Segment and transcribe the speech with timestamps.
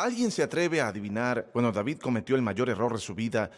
[0.00, 3.50] ¿Alguien se atreve a adivinar cuando David cometió el mayor error de su vida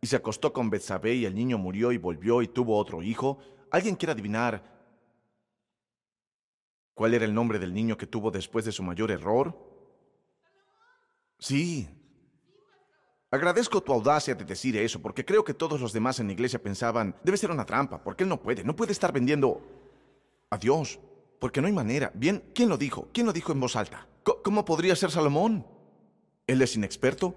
[0.00, 3.36] y se acostó con Betsabé y el niño murió y volvió y tuvo otro hijo?
[3.70, 4.64] ¿Alguien quiere adivinar
[6.94, 9.54] cuál era el nombre del niño que tuvo después de su mayor error?
[11.38, 11.86] Sí.
[13.30, 16.62] Agradezco tu audacia de decir eso, porque creo que todos los demás en la iglesia
[16.62, 19.60] pensaban, debe ser una trampa, porque él no puede, no puede estar vendiendo
[20.48, 20.98] a Dios,
[21.38, 22.10] porque no hay manera.
[22.14, 23.10] Bien, ¿quién lo dijo?
[23.12, 24.08] ¿Quién lo dijo en voz alta?
[24.42, 25.81] ¿Cómo podría ser Salomón?
[26.46, 27.34] ¿Él es inexperto?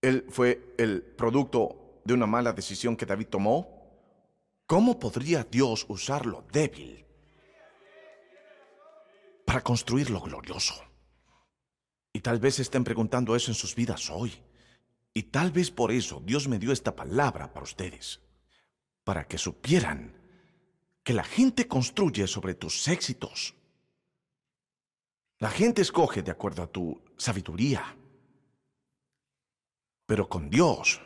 [0.00, 3.78] ¿Él fue el producto de una mala decisión que David tomó?
[4.66, 7.04] ¿Cómo podría Dios usar lo débil
[9.44, 10.74] para construir lo glorioso?
[12.12, 14.32] Y tal vez estén preguntando eso en sus vidas hoy.
[15.14, 18.20] Y tal vez por eso Dios me dio esta palabra para ustedes,
[19.04, 20.14] para que supieran
[21.02, 23.54] que la gente construye sobre tus éxitos.
[25.38, 27.96] La gente escoge de acuerdo a tu sabiduría.
[30.06, 31.00] Pero con Dios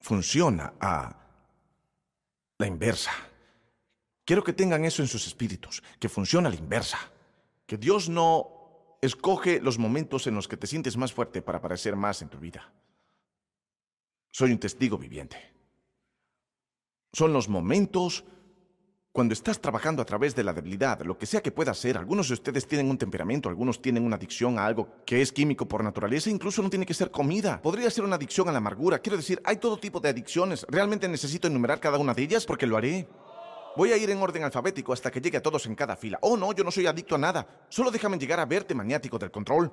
[0.00, 1.16] funciona a
[2.58, 3.10] la inversa.
[4.24, 6.98] Quiero que tengan eso en sus espíritus, que funciona a la inversa.
[7.66, 11.96] Que Dios no escoge los momentos en los que te sientes más fuerte para aparecer
[11.96, 12.72] más en tu vida.
[14.30, 15.52] Soy un testigo viviente.
[17.12, 18.24] Son los momentos
[19.12, 22.28] cuando estás trabajando a través de la debilidad, lo que sea que pueda ser, algunos
[22.28, 25.82] de ustedes tienen un temperamento, algunos tienen una adicción a algo que es químico por
[25.82, 27.60] naturaleza, incluso no tiene que ser comida.
[27.60, 29.00] Podría ser una adicción a la amargura.
[29.00, 30.64] Quiero decir, hay todo tipo de adicciones.
[30.68, 32.46] ¿Realmente necesito enumerar cada una de ellas?
[32.46, 33.08] Porque lo haré.
[33.76, 36.18] Voy a ir en orden alfabético hasta que llegue a todos en cada fila.
[36.22, 37.66] Oh, no, yo no soy adicto a nada.
[37.68, 39.72] Solo déjame llegar a verte, maniático del control.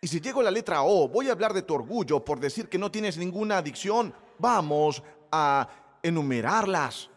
[0.00, 2.68] Y si llego a la letra O, voy a hablar de tu orgullo por decir
[2.68, 4.12] que no tienes ninguna adicción.
[4.42, 5.68] Vamos a
[6.02, 7.08] enumerarlas.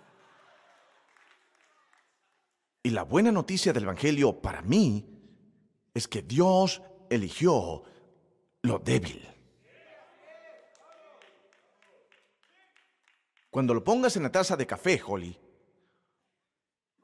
[2.84, 5.04] Y la buena noticia del Evangelio para mí
[5.92, 7.82] es que Dios eligió
[8.62, 9.28] lo débil.
[13.50, 15.36] Cuando lo pongas en la taza de café, Holly,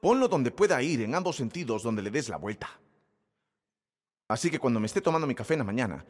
[0.00, 2.70] ponlo donde pueda ir en ambos sentidos donde le des la vuelta.
[4.28, 6.06] Así que cuando me esté tomando mi café en la mañana,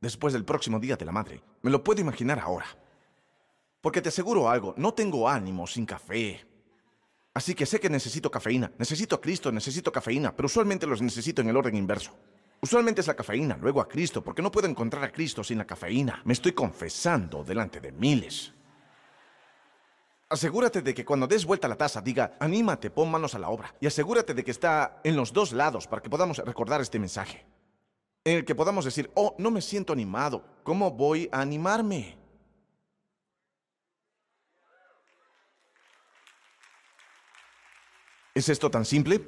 [0.00, 2.66] después del próximo día de la madre, me lo puedo imaginar ahora.
[3.82, 6.46] Porque te aseguro algo, no tengo ánimo sin café.
[7.34, 11.42] Así que sé que necesito cafeína, necesito a Cristo, necesito cafeína, pero usualmente los necesito
[11.42, 12.16] en el orden inverso.
[12.60, 15.66] Usualmente es la cafeína, luego a Cristo, porque no puedo encontrar a Cristo sin la
[15.66, 16.22] cafeína.
[16.24, 18.52] Me estoy confesando delante de miles.
[20.28, 23.74] Asegúrate de que cuando des vuelta la taza diga, anímate, pon manos a la obra.
[23.80, 27.44] Y asegúrate de que está en los dos lados para que podamos recordar este mensaje
[28.24, 32.21] en el que podamos decir, oh, no me siento animado, ¿cómo voy a animarme?
[38.34, 39.20] ¿Es esto tan simple?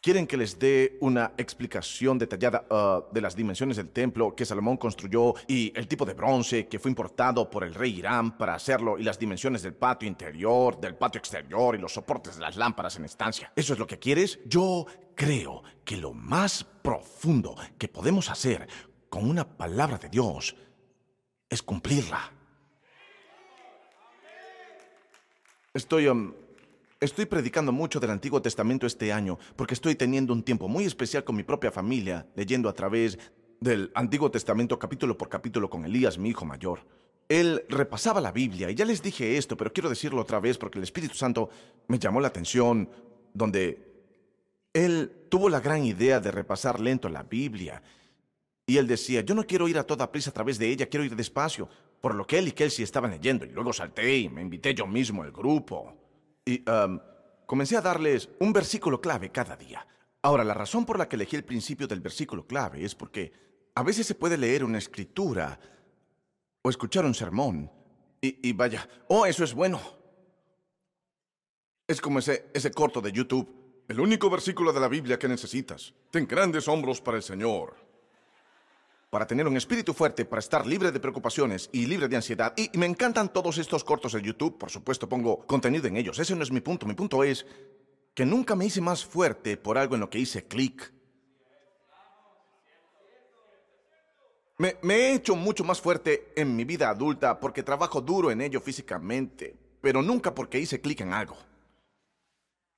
[0.00, 4.78] ¿Quieren que les dé una explicación detallada uh, de las dimensiones del templo que Salomón
[4.78, 8.96] construyó y el tipo de bronce que fue importado por el rey Irán para hacerlo
[8.98, 12.96] y las dimensiones del patio interior, del patio exterior y los soportes de las lámparas
[12.96, 13.52] en estancia?
[13.54, 14.38] ¿Eso es lo que quieres?
[14.46, 18.66] Yo creo que lo más profundo que podemos hacer
[19.10, 20.56] con una palabra de Dios
[21.50, 22.32] es cumplirla.
[25.74, 26.08] Estoy...
[27.00, 31.24] Estoy predicando mucho del Antiguo Testamento este año porque estoy teniendo un tiempo muy especial
[31.24, 33.18] con mi propia familia, leyendo a través
[33.58, 36.80] del Antiguo Testamento capítulo por capítulo con Elías, mi hijo mayor.
[37.26, 40.76] Él repasaba la Biblia y ya les dije esto, pero quiero decirlo otra vez porque
[40.76, 41.48] el Espíritu Santo
[41.88, 42.90] me llamó la atención
[43.32, 43.78] donde
[44.74, 47.82] él tuvo la gran idea de repasar lento la Biblia.
[48.66, 51.06] Y él decía, yo no quiero ir a toda prisa a través de ella, quiero
[51.06, 51.66] ir despacio,
[52.02, 53.46] por lo que él y Kelsey estaban leyendo.
[53.46, 55.96] Y luego salté y me invité yo mismo al grupo
[56.44, 56.64] y
[57.46, 59.86] comencé a darles un versículo clave cada día.
[60.22, 63.32] Ahora, la razón por la que elegí el principio del versículo clave es porque
[63.74, 65.58] a veces se puede leer una escritura
[66.62, 67.70] o escuchar un sermón
[68.20, 69.80] y, y vaya, oh, eso es bueno.
[71.86, 73.84] Es como ese, ese corto de YouTube.
[73.88, 75.92] El único versículo de la Biblia que necesitas.
[76.10, 77.89] Ten grandes hombros para el Señor
[79.10, 82.54] para tener un espíritu fuerte, para estar libre de preocupaciones y libre de ansiedad.
[82.56, 86.18] Y me encantan todos estos cortos de YouTube, por supuesto pongo contenido en ellos.
[86.20, 87.44] Ese no es mi punto, mi punto es
[88.14, 90.92] que nunca me hice más fuerte por algo en lo que hice clic.
[94.58, 98.42] Me, me, he hecho mucho más fuerte en mi vida adulta porque trabajo duro en
[98.42, 101.36] ello físicamente, pero nunca porque hice clic en algo.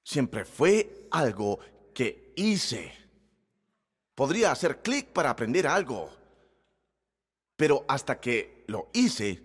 [0.03, 1.59] Siempre fue algo
[1.93, 2.93] que hice.
[4.15, 6.22] Podría hacer clic para aprender algo,
[7.63, 9.41] pero hasta que lo hice...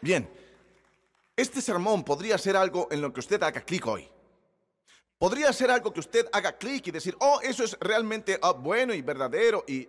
[0.00, 0.28] Bien,
[1.36, 4.08] este sermón podría ser algo en lo que usted haga clic hoy.
[5.16, 8.92] Podría ser algo que usted haga clic y decir, oh, eso es realmente ah, bueno
[8.92, 9.88] y verdadero y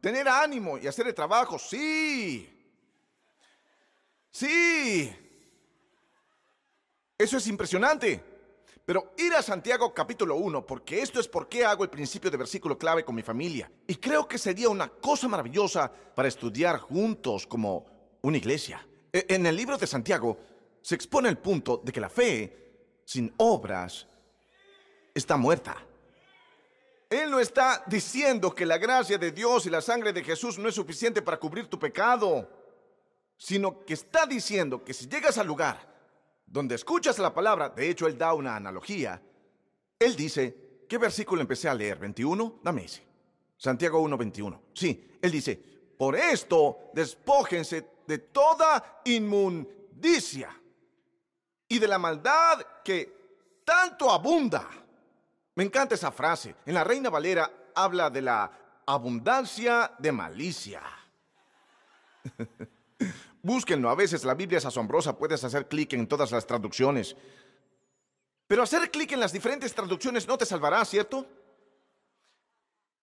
[0.00, 1.56] tener ánimo y hacer el trabajo.
[1.56, 2.52] Sí.
[4.32, 5.16] Sí.
[7.16, 8.20] Eso es impresionante.
[8.88, 12.38] Pero ir a Santiago capítulo 1, porque esto es por qué hago el principio de
[12.38, 13.70] versículo clave con mi familia.
[13.86, 17.84] Y creo que sería una cosa maravillosa para estudiar juntos como
[18.22, 18.88] una iglesia.
[19.12, 20.38] E, en el libro de Santiago
[20.80, 24.06] se expone el punto de que la fe sin obras
[25.12, 25.76] está muerta.
[27.10, 30.66] Él no está diciendo que la gracia de Dios y la sangre de Jesús no
[30.66, 32.48] es suficiente para cubrir tu pecado,
[33.36, 35.97] sino que está diciendo que si llegas al lugar
[36.50, 39.22] donde escuchas la palabra, de hecho él da una analogía,
[39.98, 42.00] él dice, ¿qué versículo empecé a leer?
[42.00, 42.60] ¿21?
[42.62, 43.06] Dame ese.
[43.56, 44.62] Santiago 1, 21.
[44.72, 45.56] Sí, él dice,
[45.98, 50.48] por esto despójense de toda inmundicia
[51.68, 54.66] y de la maldad que tanto abunda.
[55.56, 56.54] Me encanta esa frase.
[56.64, 58.50] En la Reina Valera habla de la
[58.86, 60.82] abundancia de malicia.
[63.42, 67.16] Búsquenlo, a veces la Biblia es asombrosa, puedes hacer clic en todas las traducciones.
[68.46, 71.26] Pero hacer clic en las diferentes traducciones no te salvará, ¿cierto?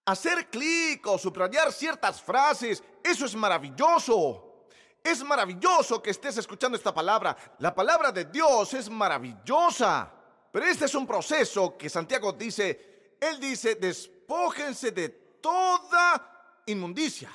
[0.06, 4.68] Hacer clic o subrayar ciertas frases, eso es maravilloso.
[5.04, 7.38] Es maravilloso que estés escuchando esta palabra.
[7.60, 10.12] La palabra de Dios es maravillosa.
[10.52, 17.30] Pero este es un proceso que Santiago dice, él dice, despójense de toda inmundicia.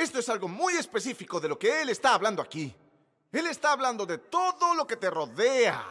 [0.00, 2.74] Esto es algo muy específico de lo que Él está hablando aquí.
[3.30, 5.86] Él está hablando de todo lo que te rodea.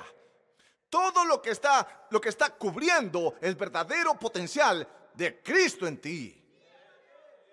[0.89, 6.43] Todo lo que está, lo que está cubriendo el verdadero potencial de Cristo en ti.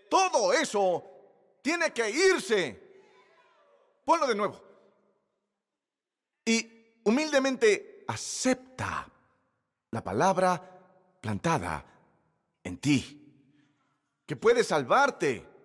[0.09, 1.05] Todo eso
[1.61, 2.83] tiene que irse.
[4.03, 4.59] Ponlo de nuevo.
[6.43, 9.07] Y humildemente acepta
[9.91, 10.63] la palabra
[11.21, 11.85] plantada
[12.65, 13.23] en ti,
[14.25, 15.56] que puede salvarte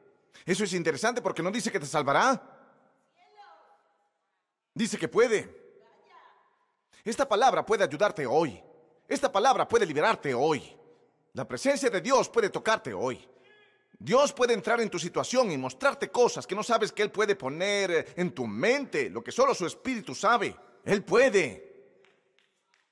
[0.46, 2.42] eso es interesante porque no dice que te salvará.
[4.74, 5.62] Dice que puede.
[7.04, 8.62] Esta palabra puede ayudarte hoy.
[9.08, 10.78] Esta palabra puede liberarte hoy.
[11.34, 13.28] La presencia de Dios puede tocarte hoy.
[13.98, 17.36] Dios puede entrar en tu situación y mostrarte cosas que no sabes que Él puede
[17.36, 20.56] poner en tu mente, lo que solo su espíritu sabe.
[20.84, 21.72] Él puede.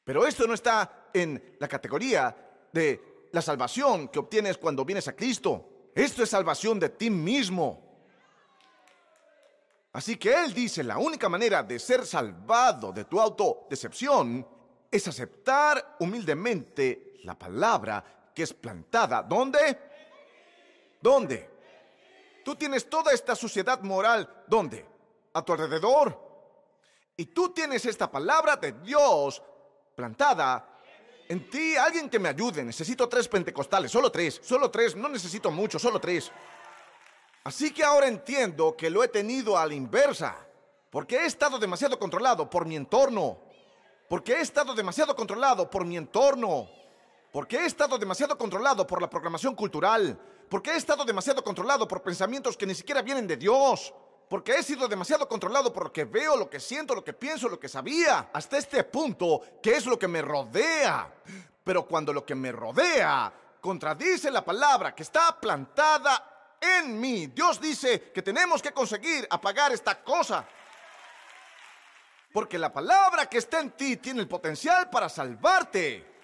[0.04, 2.36] Pero esto no está en la categoría
[2.72, 5.79] de la salvación que obtienes cuando vienes a Cristo.
[6.00, 7.84] Esto es salvación de ti mismo.
[9.92, 14.48] Así que Él dice, la única manera de ser salvado de tu autodecepción
[14.90, 19.24] es aceptar humildemente la palabra que es plantada.
[19.24, 19.78] ¿Dónde?
[21.02, 21.50] ¿Dónde?
[22.46, 24.44] Tú tienes toda esta suciedad moral.
[24.48, 24.86] ¿Dónde?
[25.34, 26.18] A tu alrededor.
[27.18, 29.44] Y tú tienes esta palabra de Dios
[29.98, 30.79] plantada
[31.30, 32.64] en ti, alguien que me ayude.
[32.64, 36.32] Necesito tres pentecostales, solo tres, solo tres, no necesito mucho, solo tres.
[37.44, 40.36] Así que ahora entiendo que lo he tenido a la inversa,
[40.90, 43.40] porque he estado demasiado controlado por mi entorno,
[44.10, 46.68] porque he estado demasiado controlado por mi entorno,
[47.32, 52.02] porque he estado demasiado controlado por la programación cultural, porque he estado demasiado controlado por
[52.02, 53.94] pensamientos que ni siquiera vienen de Dios
[54.30, 57.50] porque he sido demasiado controlado por lo que veo, lo que siento, lo que pienso,
[57.50, 61.12] lo que sabía, hasta este punto, que es lo que me rodea.
[61.64, 67.60] Pero cuando lo que me rodea contradice la palabra que está plantada en mí, Dios
[67.60, 70.48] dice que tenemos que conseguir apagar esta cosa.
[72.32, 76.19] Porque la palabra que está en ti tiene el potencial para salvarte.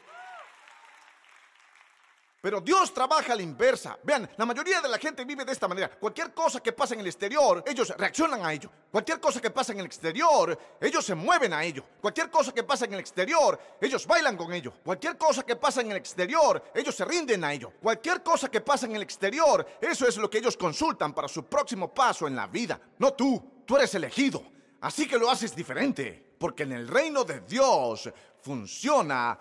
[2.45, 3.97] Pero Dios trabaja a la inversa.
[4.03, 5.89] Vean, la mayoría de la gente vive de esta manera.
[5.89, 8.69] Cualquier cosa que pasa en el exterior, ellos reaccionan a ello.
[8.91, 11.83] Cualquier cosa que pasa en el exterior, ellos se mueven a ello.
[11.99, 14.71] Cualquier cosa que pasa en el exterior, ellos bailan con ello.
[14.83, 17.73] Cualquier cosa que pasa en el exterior, ellos se rinden a ello.
[17.81, 21.45] Cualquier cosa que pasa en el exterior, eso es lo que ellos consultan para su
[21.45, 22.79] próximo paso en la vida.
[22.99, 24.43] No tú, tú eres elegido.
[24.81, 26.35] Así que lo haces diferente.
[26.37, 28.07] Porque en el reino de Dios
[28.39, 29.39] funciona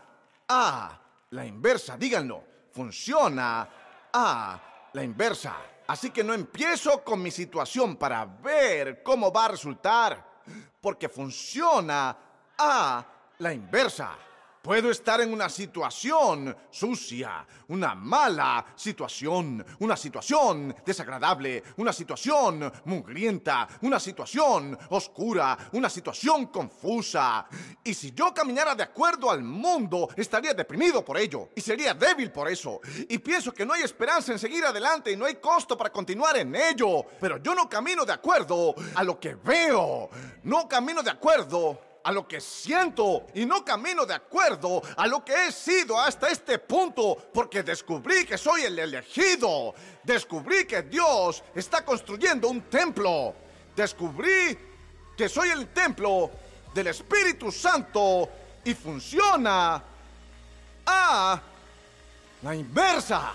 [0.48, 1.98] a la inversa.
[1.98, 3.68] Díganlo funciona
[4.12, 4.60] a
[4.92, 5.56] la inversa.
[5.86, 10.42] Así que no empiezo con mi situación para ver cómo va a resultar,
[10.80, 12.16] porque funciona
[12.58, 13.04] a
[13.38, 14.16] la inversa.
[14.64, 23.68] Puedo estar en una situación sucia, una mala situación, una situación desagradable, una situación mugrienta,
[23.82, 27.46] una situación oscura, una situación confusa.
[27.84, 32.32] Y si yo caminara de acuerdo al mundo, estaría deprimido por ello y sería débil
[32.32, 32.80] por eso.
[33.06, 36.38] Y pienso que no hay esperanza en seguir adelante y no hay costo para continuar
[36.38, 37.04] en ello.
[37.20, 40.08] Pero yo no camino de acuerdo a lo que veo,
[40.44, 45.24] no camino de acuerdo a lo que siento y no camino de acuerdo a lo
[45.24, 51.42] que he sido hasta este punto, porque descubrí que soy el elegido, descubrí que Dios
[51.54, 53.34] está construyendo un templo,
[53.74, 54.58] descubrí
[55.16, 56.30] que soy el templo
[56.74, 58.28] del Espíritu Santo
[58.62, 59.82] y funciona
[60.84, 61.42] a
[62.42, 63.32] la inversa.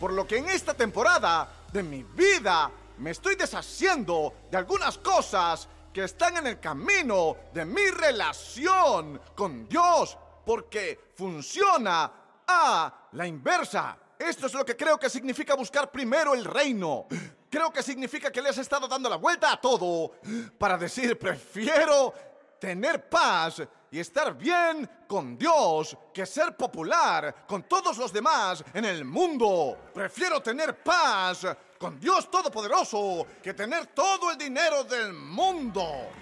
[0.00, 5.68] Por lo que en esta temporada de mi vida me estoy deshaciendo de algunas cosas
[5.92, 12.12] que están en el camino de mi relación con Dios, porque funciona
[12.46, 13.98] a la inversa.
[14.18, 17.06] Esto es lo que creo que significa buscar primero el reino.
[17.50, 20.12] Creo que significa que le has estado dando la vuelta a todo
[20.58, 22.14] para decir, prefiero
[22.58, 28.86] tener paz y estar bien con Dios que ser popular con todos los demás en
[28.86, 29.76] el mundo.
[29.92, 31.44] Prefiero tener paz
[31.82, 36.12] con Dios Todopoderoso que tener todo el dinero del mundo.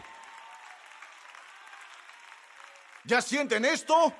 [3.04, 4.10] ¿Ya sienten esto?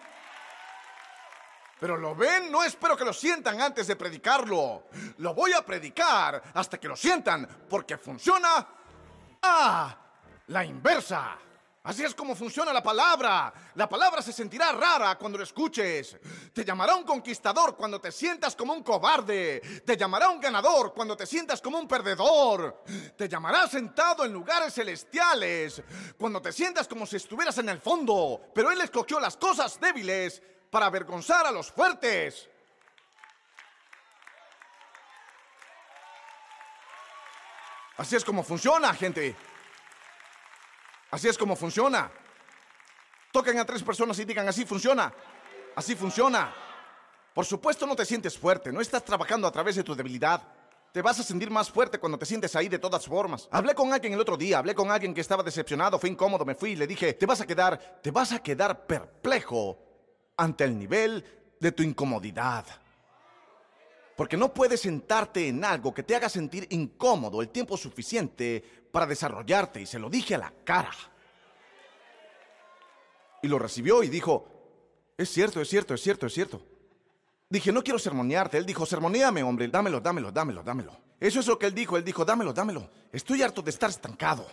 [1.80, 4.88] Pero lo ven, no espero que lo sientan antes de predicarlo.
[5.16, 8.66] Lo voy a predicar hasta que lo sientan, porque funciona
[9.40, 9.96] a
[10.48, 11.38] la inversa.
[11.82, 13.52] Así es como funciona la palabra.
[13.74, 16.18] La palabra se sentirá rara cuando lo escuches.
[16.52, 19.82] Te llamará un conquistador cuando te sientas como un cobarde.
[19.86, 22.84] Te llamará un ganador cuando te sientas como un perdedor.
[23.16, 25.82] Te llamará sentado en lugares celestiales
[26.18, 28.42] cuando te sientas como si estuvieras en el fondo.
[28.54, 32.50] Pero Él escogió las cosas débiles para avergonzar a los fuertes.
[37.96, 39.34] Así es como funciona, gente.
[41.10, 42.10] Así es como funciona.
[43.32, 45.12] Toquen a tres personas y digan, así funciona.
[45.76, 46.52] Así funciona.
[47.34, 50.42] Por supuesto no te sientes fuerte, no estás trabajando a través de tu debilidad.
[50.92, 53.48] Te vas a sentir más fuerte cuando te sientes ahí de todas formas.
[53.52, 56.56] Hablé con alguien el otro día, hablé con alguien que estaba decepcionado, fue incómodo, me
[56.56, 59.78] fui y le dije, te vas a quedar, te vas a quedar perplejo
[60.36, 61.24] ante el nivel
[61.60, 62.64] de tu incomodidad.
[64.20, 68.62] Porque no puedes sentarte en algo que te haga sentir incómodo el tiempo suficiente
[68.92, 69.80] para desarrollarte.
[69.80, 70.92] Y se lo dije a la cara.
[73.42, 74.46] Y lo recibió y dijo,
[75.16, 76.62] es cierto, es cierto, es cierto, es cierto.
[77.48, 78.58] Dije, no quiero sermonearte.
[78.58, 81.00] Él dijo, sermoneame, hombre, dámelo, dámelo, dámelo, dámelo.
[81.18, 81.96] Eso es lo que él dijo.
[81.96, 82.90] Él dijo, dámelo, dámelo.
[83.10, 84.46] Estoy harto de estar estancado.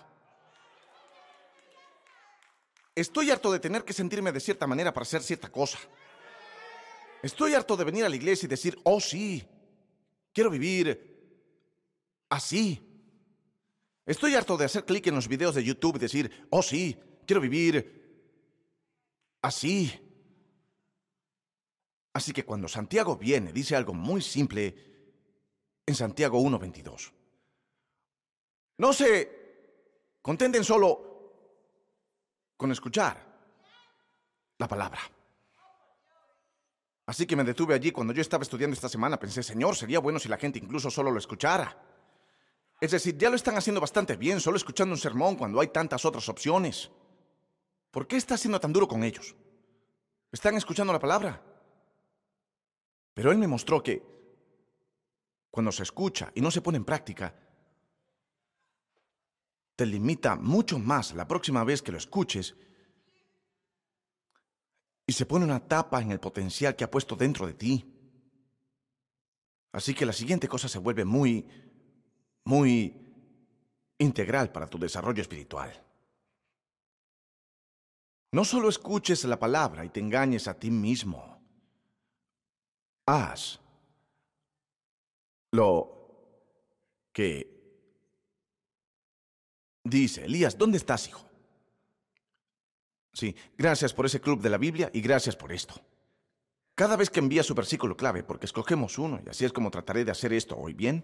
[2.95, 5.77] Estoy harto de tener que sentirme de cierta manera para hacer cierta cosa.
[7.21, 9.45] Estoy harto de venir a la iglesia y decir, oh sí,
[10.37, 12.79] Quiero vivir así.
[14.05, 17.41] Estoy harto de hacer clic en los videos de YouTube y decir, oh sí, quiero
[17.41, 18.29] vivir
[19.41, 19.91] así.
[22.13, 24.75] Así que cuando Santiago viene, dice algo muy simple
[25.83, 27.11] en Santiago 1.22.
[28.77, 31.33] No se contenten solo
[32.55, 33.25] con escuchar
[34.59, 35.16] la palabra.
[37.07, 39.17] Así que me detuve allí cuando yo estaba estudiando esta semana.
[39.17, 41.81] Pensé, Señor, sería bueno si la gente incluso solo lo escuchara.
[42.81, 46.03] Es decir, ya lo están haciendo bastante bien, solo escuchando un sermón cuando hay tantas
[46.03, 46.91] otras opciones.
[47.91, 49.35] ¿Por qué está siendo tan duro con ellos?
[50.33, 51.41] Están escuchando la palabra.
[53.13, 54.03] Pero Él me mostró que
[55.49, 57.33] cuando se escucha y no se pone en práctica,
[59.77, 62.57] te limita mucho más la próxima vez que lo escuches
[65.09, 67.93] y se pone una tapa en el potencial que ha puesto dentro de ti.
[69.71, 71.47] Así que la siguiente cosa se vuelve muy,
[72.43, 72.93] muy
[73.97, 75.71] integral para tu desarrollo espiritual.
[78.33, 81.41] No solo escuches la palabra y te engañes a ti mismo.
[83.05, 83.61] Haz
[85.53, 85.95] lo
[87.13, 87.57] que
[89.85, 90.57] dice Elías.
[90.57, 91.26] ¿Dónde estás, hijo?
[93.17, 95.73] Sí, gracias por ese club de la Biblia y gracias por esto.
[96.75, 100.05] Cada vez que envía su versículo clave, porque escogemos uno y así es como trataré
[100.05, 101.03] de hacer esto hoy, ¿bien?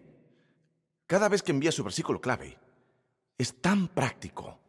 [1.08, 2.56] Cada vez que envía su versículo clave,
[3.36, 4.60] es tan práctico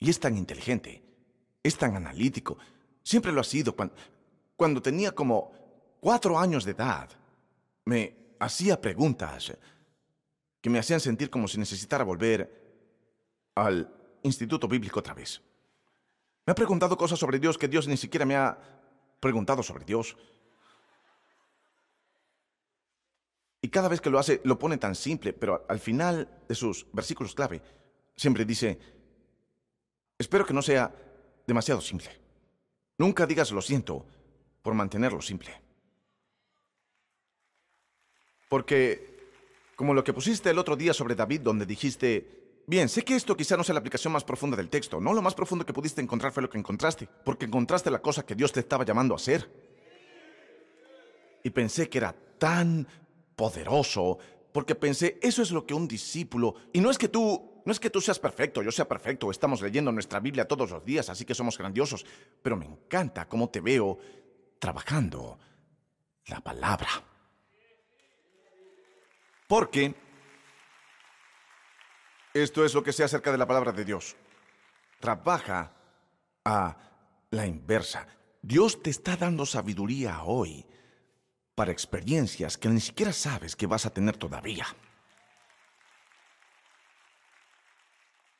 [0.00, 1.04] y es tan inteligente,
[1.62, 2.58] es tan analítico.
[3.04, 3.76] Siempre lo ha sido.
[4.56, 5.52] Cuando, tenía como
[6.00, 7.08] cuatro años de edad,
[7.84, 9.56] me hacía preguntas
[10.60, 12.82] que me hacían sentir como si necesitara volver
[13.54, 13.88] al
[14.24, 15.40] instituto bíblico otra vez.
[16.46, 18.58] Me ha preguntado cosas sobre Dios que Dios ni siquiera me ha
[19.20, 20.16] preguntado sobre Dios.
[23.60, 26.86] Y cada vez que lo hace, lo pone tan simple, pero al final de sus
[26.92, 27.62] versículos clave,
[28.16, 28.78] siempre dice,
[30.18, 30.92] espero que no sea
[31.46, 32.10] demasiado simple.
[32.98, 34.04] Nunca digas lo siento
[34.62, 35.52] por mantenerlo simple.
[38.48, 39.30] Porque,
[39.76, 42.41] como lo que pusiste el otro día sobre David, donde dijiste,
[42.72, 45.20] bien, sé que esto quizá no sea la aplicación más profunda del texto, no lo
[45.20, 48.50] más profundo que pudiste encontrar fue lo que encontraste, porque encontraste la cosa que Dios
[48.50, 49.46] te estaba llamando a hacer.
[51.44, 52.88] Y pensé que era tan
[53.36, 54.18] poderoso,
[54.52, 57.78] porque pensé, eso es lo que un discípulo, y no es que tú, no es
[57.78, 61.26] que tú seas perfecto, yo sea perfecto, estamos leyendo nuestra Biblia todos los días, así
[61.26, 62.06] que somos grandiosos,
[62.40, 63.98] pero me encanta cómo te veo
[64.58, 65.38] trabajando
[66.24, 66.88] la palabra.
[69.46, 69.94] Porque
[72.34, 74.16] esto es lo que sé acerca de la palabra de Dios.
[75.00, 75.72] Trabaja
[76.44, 76.76] a
[77.30, 78.06] la inversa.
[78.40, 80.66] Dios te está dando sabiduría hoy
[81.54, 84.66] para experiencias que ni siquiera sabes que vas a tener todavía.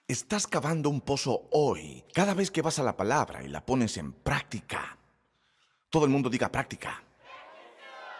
[0.09, 3.97] Estás cavando un pozo hoy cada vez que vas a la palabra y la pones
[3.97, 4.99] en práctica.
[5.89, 7.03] Todo el mundo diga práctica.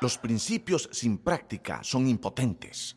[0.01, 2.97] Los principios sin práctica son impotentes.